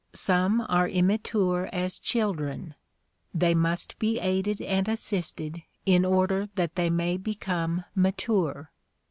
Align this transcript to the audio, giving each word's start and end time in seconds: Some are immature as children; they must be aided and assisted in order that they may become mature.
Some 0.13 0.65
are 0.67 0.89
immature 0.89 1.69
as 1.71 1.99
children; 1.99 2.73
they 3.35 3.53
must 3.53 3.99
be 3.99 4.17
aided 4.17 4.59
and 4.59 4.89
assisted 4.89 5.61
in 5.85 6.05
order 6.05 6.49
that 6.55 6.73
they 6.73 6.89
may 6.89 7.17
become 7.17 7.83
mature. 7.93 8.71